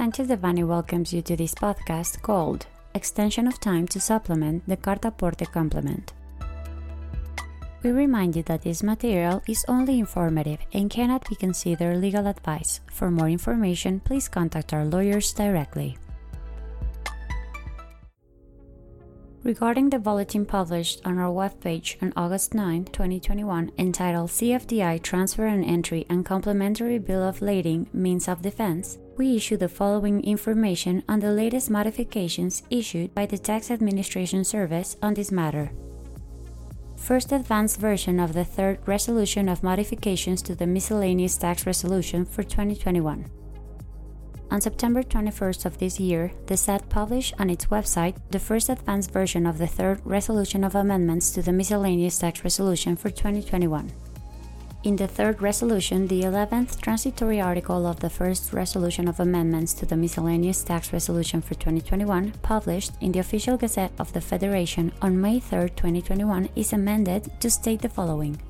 Sanchez 0.00 0.28
Devanny 0.28 0.66
welcomes 0.66 1.12
you 1.12 1.20
to 1.20 1.36
this 1.36 1.54
podcast 1.54 2.22
called 2.22 2.64
Extension 2.94 3.46
of 3.46 3.60
Time 3.60 3.86
to 3.88 4.00
Supplement 4.00 4.66
the 4.66 4.78
Carta 4.78 5.10
Porte 5.10 5.52
Complement. 5.52 6.14
We 7.82 7.90
remind 7.90 8.34
you 8.34 8.42
that 8.44 8.62
this 8.62 8.82
material 8.82 9.42
is 9.46 9.62
only 9.68 9.98
informative 9.98 10.60
and 10.72 10.88
cannot 10.88 11.28
be 11.28 11.36
considered 11.36 11.98
legal 11.98 12.26
advice. 12.26 12.80
For 12.90 13.10
more 13.10 13.28
information, 13.28 14.00
please 14.00 14.26
contact 14.26 14.72
our 14.72 14.86
lawyers 14.86 15.34
directly. 15.34 15.98
Regarding 19.42 19.90
the 19.90 19.98
bulletin 19.98 20.46
published 20.46 21.02
on 21.04 21.18
our 21.18 21.28
webpage 21.28 22.02
on 22.02 22.14
August 22.16 22.54
9, 22.54 22.86
2021, 22.86 23.72
entitled 23.76 24.30
CFDI 24.30 25.02
Transfer 25.02 25.44
and 25.44 25.62
Entry 25.62 26.06
and 26.08 26.24
Complementary 26.24 26.98
Bill 26.98 27.22
of 27.22 27.42
Lading 27.42 27.86
Means 27.92 28.28
of 28.28 28.40
Defense, 28.40 28.98
we 29.20 29.36
issue 29.36 29.58
the 29.58 29.68
following 29.68 30.24
information 30.24 31.04
on 31.06 31.20
the 31.20 31.30
latest 31.30 31.68
modifications 31.68 32.62
issued 32.70 33.14
by 33.14 33.26
the 33.26 33.36
Tax 33.36 33.70
Administration 33.70 34.42
Service 34.44 34.96
on 35.02 35.12
this 35.12 35.30
matter. 35.30 35.70
First 36.96 37.30
advanced 37.30 37.78
version 37.78 38.18
of 38.18 38.32
the 38.32 38.46
third 38.46 38.78
resolution 38.86 39.50
of 39.50 39.62
modifications 39.62 40.40
to 40.40 40.54
the 40.54 40.66
miscellaneous 40.66 41.36
tax 41.36 41.66
resolution 41.66 42.24
for 42.24 42.42
2021. 42.42 43.26
On 44.50 44.58
September 44.58 45.02
21st 45.02 45.66
of 45.66 45.76
this 45.76 46.00
year, 46.00 46.32
the 46.46 46.56
SAT 46.56 46.88
published 46.88 47.34
on 47.38 47.50
its 47.50 47.66
website 47.66 48.16
the 48.30 48.40
first 48.40 48.70
advanced 48.70 49.10
version 49.10 49.44
of 49.44 49.58
the 49.58 49.66
third 49.66 50.00
resolution 50.02 50.64
of 50.64 50.74
amendments 50.74 51.30
to 51.32 51.42
the 51.42 51.52
miscellaneous 51.52 52.18
tax 52.18 52.42
resolution 52.42 52.96
for 52.96 53.10
2021. 53.10 53.92
In 54.82 54.96
the 54.96 55.06
third 55.06 55.42
resolution, 55.42 56.06
the 56.06 56.22
11th 56.22 56.80
transitory 56.80 57.38
article 57.38 57.86
of 57.86 58.00
the 58.00 58.08
first 58.08 58.54
resolution 58.54 59.08
of 59.08 59.20
amendments 59.20 59.74
to 59.74 59.84
the 59.84 59.94
miscellaneous 59.94 60.64
tax 60.64 60.90
resolution 60.90 61.42
for 61.42 61.52
2021, 61.52 62.32
published 62.40 62.92
in 63.02 63.12
the 63.12 63.18
official 63.18 63.58
Gazette 63.58 63.92
of 63.98 64.10
the 64.14 64.22
Federation 64.22 64.90
on 65.02 65.20
May 65.20 65.38
3, 65.38 65.68
2021, 65.76 66.48
is 66.56 66.72
amended 66.72 67.30
to 67.40 67.50
state 67.50 67.82
the 67.82 67.90
following 67.90 68.40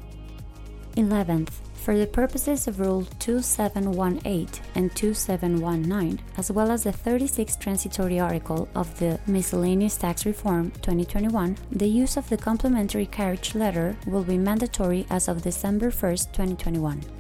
11th. 0.97 1.70
For 1.83 1.97
the 1.97 2.07
purposes 2.07 2.69
of 2.69 2.79
Rule 2.79 3.07
2718 3.21 4.49
and 4.75 4.95
2719, 4.95 6.21
as 6.37 6.53
well 6.53 6.71
as 6.71 6.85
the 6.85 6.93
36th 6.93 7.59
transitory 7.59 8.21
article 8.21 8.69
of 8.75 8.97
the 8.99 9.19
Miscellaneous 9.27 9.97
Tax 9.97 10.27
Reform 10.27 10.73
2021, 10.83 11.57
the 11.73 11.89
use 11.89 12.19
of 12.19 12.29
the 12.29 12.37
complementary 12.37 13.07
carriage 13.07 13.55
letter 13.55 13.97
will 14.07 14.25
be 14.25 14.37
mandatory 14.37 15.07
as 15.09 15.27
of 15.27 15.43
December 15.43 15.91
1, 15.91 15.91
2021. 16.33 17.20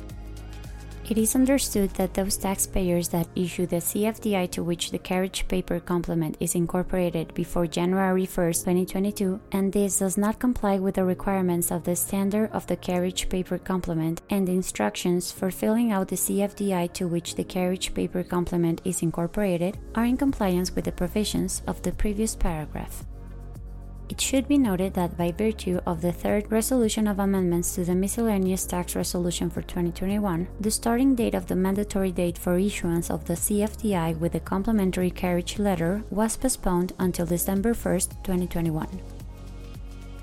It 1.11 1.19
is 1.19 1.35
understood 1.35 1.91
that 1.95 2.15
those 2.15 2.37
taxpayers 2.37 3.09
that 3.09 3.27
issue 3.35 3.67
the 3.67 3.83
CFDI 3.83 4.49
to 4.53 4.63
which 4.63 4.93
the 4.93 4.99
carriage 5.01 5.49
paper 5.49 5.81
complement 5.81 6.37
is 6.39 6.55
incorporated 6.55 7.35
before 7.35 7.67
January 7.67 8.27
1, 8.27 8.53
2022, 8.53 9.41
and 9.51 9.73
this 9.73 9.99
does 9.99 10.17
not 10.17 10.39
comply 10.39 10.79
with 10.79 10.95
the 10.95 11.05
requirements 11.05 11.73
of 11.73 11.83
the 11.83 11.97
standard 11.97 12.49
of 12.53 12.65
the 12.69 12.77
carriage 12.77 13.29
paper 13.29 13.59
complement 13.59 14.23
and 14.31 14.49
instructions 14.49 15.33
for 15.33 15.51
filling 15.51 15.91
out 15.91 16.07
the 16.07 16.15
CFDI 16.15 16.93
to 16.93 17.09
which 17.09 17.35
the 17.35 17.43
carriage 17.43 17.93
paper 17.93 18.23
complement 18.23 18.81
is 18.85 19.03
incorporated, 19.03 19.79
are 19.97 20.05
in 20.05 20.17
compliance 20.17 20.77
with 20.77 20.85
the 20.85 20.93
provisions 20.93 21.61
of 21.67 21.83
the 21.83 21.91
previous 21.91 22.37
paragraph. 22.37 23.05
It 24.11 24.21
should 24.21 24.49
be 24.49 24.59
noted 24.59 24.95
that 24.95 25.17
by 25.17 25.31
virtue 25.31 25.79
of 25.87 26.01
the 26.01 26.11
third 26.11 26.51
resolution 26.51 27.07
of 27.07 27.21
amendments 27.21 27.77
to 27.77 27.85
the 27.85 27.95
miscellaneous 27.95 28.67
tax 28.67 28.97
resolution 28.97 29.51
for 29.51 29.63
2021, 29.63 30.49
the 30.59 30.71
starting 30.73 31.15
date 31.15 31.33
of 31.33 31.47
the 31.47 31.55
mandatory 31.55 32.11
date 32.11 32.37
for 32.37 32.59
issuance 32.59 33.09
of 33.09 33.27
the 33.27 33.35
CFDI 33.35 34.19
with 34.19 34.33
the 34.33 34.41
complementary 34.41 35.13
carriage 35.13 35.61
letter 35.61 36.03
was 36.11 36.37
postponed 36.37 36.93
until 36.99 37.25
December 37.25 37.73
1, 37.73 38.01
2021. 38.25 39.20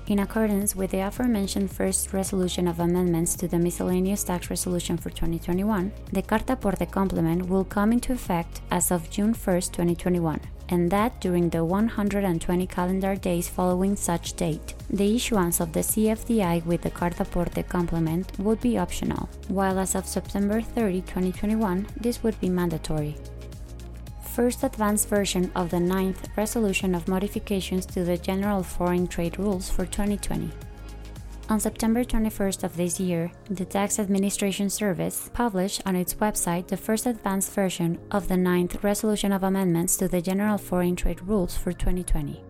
In 0.08 0.20
accordance 0.20 0.74
with 0.74 0.92
the 0.92 1.00
aforementioned 1.00 1.70
first 1.70 2.14
resolution 2.14 2.66
of 2.66 2.80
amendments 2.80 3.34
to 3.36 3.46
the 3.46 3.58
miscellaneous 3.58 4.24
tax 4.24 4.48
resolution 4.48 4.96
for 4.96 5.10
2021, 5.10 5.92
the 6.12 6.22
Carta 6.22 6.56
Porte 6.56 6.90
complement 6.90 7.46
will 7.46 7.64
come 7.64 7.92
into 7.92 8.14
effect 8.14 8.62
as 8.70 8.90
of 8.90 9.10
June 9.10 9.34
1, 9.34 9.60
2021, 9.60 10.40
and 10.70 10.90
that 10.90 11.20
during 11.20 11.50
the 11.50 11.62
120 11.62 12.66
calendar 12.68 13.16
days 13.16 13.50
following 13.50 13.96
such 13.96 14.32
date. 14.32 14.72
The 14.88 15.14
issuance 15.14 15.60
of 15.60 15.74
the 15.74 15.80
CFDI 15.80 16.64
with 16.64 16.80
the 16.80 16.90
Carta 16.90 17.26
Porte 17.26 17.68
complement 17.68 18.32
would 18.38 18.62
be 18.62 18.78
optional, 18.78 19.28
while 19.48 19.78
as 19.78 19.94
of 19.94 20.08
September 20.08 20.62
30, 20.62 21.02
2021, 21.02 21.86
this 22.00 22.22
would 22.22 22.40
be 22.40 22.48
mandatory 22.48 23.14
first 24.38 24.62
advanced 24.62 25.08
version 25.08 25.50
of 25.56 25.68
the 25.68 25.80
ninth 25.80 26.28
resolution 26.36 26.94
of 26.94 27.08
modifications 27.08 27.84
to 27.84 28.04
the 28.04 28.16
General 28.16 28.62
Foreign 28.62 29.08
Trade 29.08 29.36
Rules 29.36 29.68
for 29.68 29.84
2020. 29.84 30.48
On 31.48 31.58
September 31.58 32.04
21st 32.04 32.62
of 32.62 32.76
this 32.76 33.00
year, 33.00 33.32
the 33.50 33.64
Tax 33.64 33.98
Administration 33.98 34.70
Service 34.70 35.28
published 35.34 35.82
on 35.84 35.96
its 35.96 36.14
website 36.14 36.68
the 36.68 36.76
first 36.76 37.06
advanced 37.06 37.52
version 37.52 37.98
of 38.12 38.28
the 38.28 38.36
ninth 38.36 38.84
resolution 38.84 39.32
of 39.32 39.42
amendments 39.42 39.96
to 39.96 40.06
the 40.06 40.22
General 40.22 40.56
Foreign 40.56 40.94
Trade 40.94 41.20
Rules 41.22 41.56
for 41.56 41.72
2020. 41.72 42.47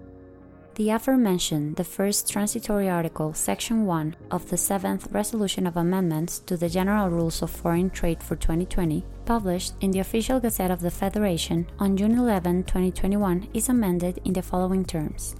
The 0.78 0.90
aforementioned, 0.90 1.74
the 1.74 1.82
first 1.82 2.30
transitory 2.30 2.88
article, 2.88 3.34
Section 3.34 3.84
1 3.84 4.14
of 4.30 4.48
the 4.48 4.54
7th 4.54 5.12
Resolution 5.12 5.66
of 5.66 5.76
Amendments 5.76 6.38
to 6.46 6.56
the 6.56 6.68
General 6.68 7.10
Rules 7.10 7.42
of 7.42 7.50
Foreign 7.50 7.90
Trade 7.90 8.22
for 8.22 8.36
2020, 8.36 9.04
published 9.24 9.74
in 9.80 9.90
the 9.90 9.98
Official 9.98 10.38
Gazette 10.38 10.70
of 10.70 10.80
the 10.80 10.92
Federation 10.92 11.66
on 11.80 11.96
June 11.96 12.16
11, 12.16 12.62
2021, 12.62 13.48
is 13.54 13.68
amended 13.68 14.20
in 14.24 14.34
the 14.34 14.40
following 14.40 14.84
terms. 14.84 15.34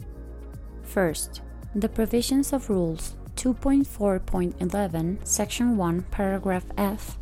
First, 0.82 1.43
the 1.72 1.88
provisions 1.88 2.53
of 2.53 2.69
Rules 2.69 3.15
2.4.11, 3.37 5.25
Section 5.25 5.77
1, 5.77 6.03
Paragraph 6.10 6.65
F, 6.77 7.16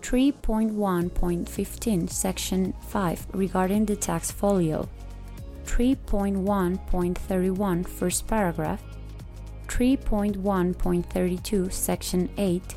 3.1.15, 0.00 2.10
Section 2.10 2.74
5 2.88 3.26
regarding 3.34 3.86
the 3.86 3.94
tax 3.94 4.32
folio, 4.32 4.88
3.1.31 5.64 7.88
first 7.88 8.26
paragraph, 8.26 8.82
3.1.32 9.66 11.72
section 11.72 12.28
8, 12.36 12.74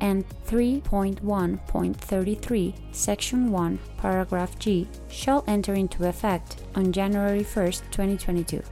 and 0.00 0.24
3.1.33 0.46 2.74
section 2.92 3.52
1 3.52 3.78
paragraph 3.98 4.58
G 4.58 4.88
shall 5.08 5.44
enter 5.46 5.74
into 5.74 6.08
effect 6.08 6.56
on 6.74 6.92
January 6.92 7.44
1, 7.44 7.44
2022. 7.44 8.62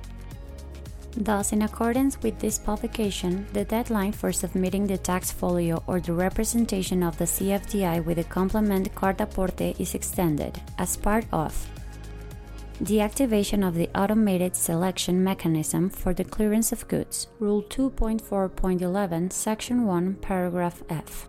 Thus, 1.17 1.53
in 1.53 1.63
accordance 1.63 2.21
with 2.23 2.39
this 2.39 2.59
publication, 2.59 3.47
the 3.53 3.65
deadline 3.65 4.13
for 4.13 4.33
submitting 4.33 4.87
the 4.87 4.99
tax 4.99 5.33
folio 5.33 5.83
or 5.87 6.01
the 6.01 6.13
representation 6.13 7.03
of 7.03 7.19
the 7.19 7.25
CFDI 7.25 8.05
with 8.05 8.19
the 8.19 8.25
complement 8.25 8.95
Carta 8.95 9.27
Porte 9.27 9.81
is 9.81 9.95
extended 9.95 10.61
as 10.79 10.97
part 10.97 11.25
of 11.33 11.69
the 12.81 13.01
activation 13.03 13.63
of 13.63 13.75
the 13.75 13.91
automated 13.95 14.57
selection 14.57 15.23
mechanism 15.23 15.91
for 15.91 16.15
the 16.15 16.25
clearance 16.25 16.73
of 16.73 16.89
goods, 16.89 17.27
Rule 17.39 17.63
2.4.11, 17.65 19.31
Section 19.31 19.85
1, 19.85 20.15
Paragraph 20.15 20.83
F. 20.89 21.29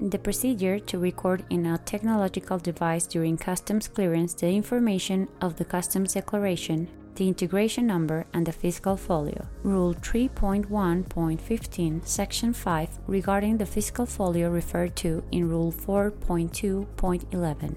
The 0.00 0.18
procedure 0.18 0.80
to 0.80 0.98
record 0.98 1.44
in 1.50 1.66
a 1.66 1.78
technological 1.78 2.58
device 2.58 3.06
during 3.06 3.36
customs 3.36 3.86
clearance 3.86 4.34
the 4.34 4.48
information 4.48 5.28
of 5.40 5.54
the 5.54 5.64
customs 5.64 6.14
declaration, 6.14 6.88
the 7.14 7.28
integration 7.28 7.86
number, 7.86 8.26
and 8.34 8.44
the 8.44 8.52
fiscal 8.52 8.96
folio. 8.96 9.46
Rule 9.62 9.94
3.1.15, 9.94 12.04
Section 12.04 12.52
5, 12.52 12.98
regarding 13.06 13.58
the 13.58 13.66
fiscal 13.66 14.06
folio 14.06 14.50
referred 14.50 14.96
to 14.96 15.22
in 15.30 15.48
Rule 15.48 15.70
4.2.11 15.70 17.76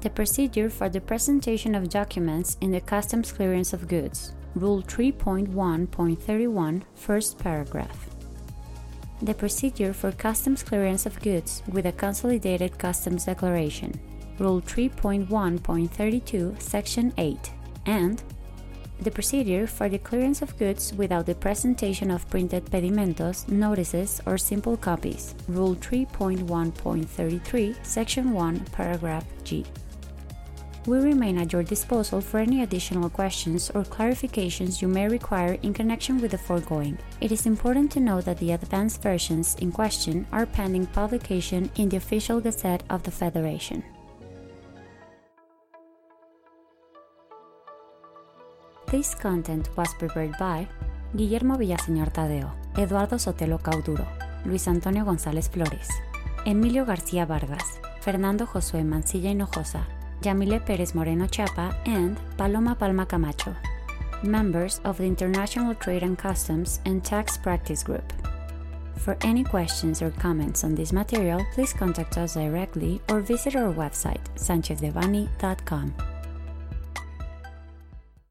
the 0.00 0.10
procedure 0.10 0.70
for 0.70 0.88
the 0.88 1.00
presentation 1.00 1.74
of 1.74 1.88
documents 1.88 2.56
in 2.60 2.70
the 2.70 2.80
customs 2.80 3.32
clearance 3.32 3.72
of 3.72 3.88
goods, 3.88 4.32
Rule 4.54 4.82
3.1.31, 4.82 6.82
first 6.94 7.38
paragraph. 7.38 8.08
The 9.22 9.34
procedure 9.34 9.92
for 9.92 10.12
customs 10.12 10.62
clearance 10.62 11.04
of 11.04 11.20
goods 11.20 11.62
with 11.72 11.86
a 11.86 11.92
consolidated 11.92 12.78
customs 12.78 13.24
declaration, 13.24 13.98
Rule 14.38 14.62
3.1.32, 14.62 16.62
Section 16.62 17.12
8, 17.18 17.50
and 17.86 18.22
the 19.00 19.10
procedure 19.10 19.66
for 19.66 19.88
the 19.88 19.98
clearance 19.98 20.42
of 20.42 20.56
goods 20.58 20.92
without 20.94 21.26
the 21.26 21.34
presentation 21.34 22.10
of 22.10 22.28
printed 22.30 22.70
pedimentos, 22.70 23.48
notices, 23.48 24.20
or 24.26 24.38
simple 24.38 24.76
copies, 24.76 25.34
Rule 25.48 25.74
3.1.33, 25.76 27.84
Section 27.84 28.32
1, 28.32 28.60
Paragraph 28.72 29.24
G 29.42 29.66
we 30.88 31.00
remain 31.00 31.36
at 31.36 31.52
your 31.52 31.62
disposal 31.62 32.22
for 32.22 32.40
any 32.40 32.62
additional 32.62 33.10
questions 33.10 33.68
or 33.74 33.84
clarifications 33.84 34.80
you 34.80 34.88
may 34.88 35.06
require 35.06 35.58
in 35.60 35.74
connection 35.74 36.18
with 36.18 36.30
the 36.30 36.38
foregoing. 36.38 36.96
It 37.20 37.30
is 37.30 37.44
important 37.44 37.92
to 37.92 38.00
note 38.00 38.24
that 38.24 38.38
the 38.38 38.52
advanced 38.52 39.02
versions 39.02 39.54
in 39.56 39.70
question 39.70 40.26
are 40.32 40.46
pending 40.46 40.86
publication 40.86 41.70
in 41.76 41.90
the 41.90 41.98
official 41.98 42.40
Gazette 42.40 42.84
of 42.88 43.02
the 43.02 43.10
Federation. 43.10 43.84
This 48.90 49.14
content 49.14 49.68
was 49.76 49.92
prepared 49.98 50.38
by 50.38 50.66
Guillermo 51.14 51.58
Villaseñor 51.58 52.14
Tadeo, 52.14 52.54
Eduardo 52.78 53.18
Sotelo 53.18 53.60
Cauduro, 53.60 54.08
Luis 54.46 54.66
Antonio 54.66 55.04
González 55.04 55.50
Flores, 55.50 55.90
Emilio 56.46 56.86
García 56.86 57.26
Vargas, 57.26 57.78
Fernando 58.00 58.46
Josué 58.46 58.84
Mancilla 58.84 59.30
Hinojosa, 59.30 59.86
Yamile 60.22 60.64
Pérez 60.64 60.94
Moreno 60.94 61.26
Chapa, 61.26 61.76
and 61.86 62.18
Paloma 62.36 62.74
Palma 62.74 63.06
Camacho, 63.06 63.54
members 64.22 64.80
of 64.84 64.98
the 64.98 65.04
International 65.04 65.74
Trade 65.74 66.02
and 66.02 66.18
Customs 66.18 66.80
and 66.84 67.04
Tax 67.04 67.36
Practice 67.36 67.82
Group. 67.82 68.12
For 68.96 69.16
any 69.22 69.44
questions 69.44 70.02
or 70.02 70.10
comments 70.10 70.64
on 70.64 70.74
this 70.74 70.92
material, 70.92 71.46
please 71.54 71.72
contact 71.72 72.18
us 72.18 72.34
directly 72.34 73.00
or 73.08 73.20
visit 73.20 73.54
our 73.56 73.72
website, 73.72 74.24
sanchezdevanny.com. 74.34 75.94